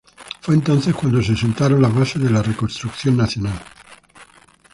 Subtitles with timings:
[0.39, 3.61] Fue entonces cuando se sentaron las bases de la Reconstrucción Nacional.